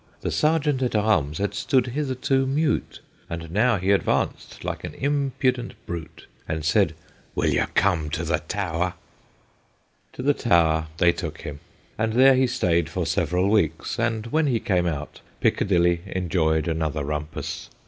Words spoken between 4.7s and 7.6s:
an impudent brute, And said," Will